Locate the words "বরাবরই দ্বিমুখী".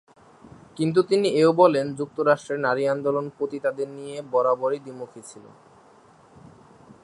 4.31-5.21